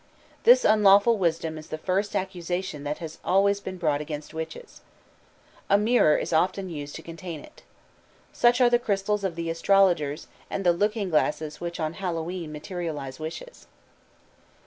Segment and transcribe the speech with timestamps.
[0.45, 4.81] This unlawful wisdom is the first accusation that has always been brought against witches.
[5.69, 7.61] A mirror is often used to contain it.
[8.33, 13.19] Such are the crystals of the astrologers, and the looking glasses which on Hallowe'en materialize
[13.19, 13.67] wishes.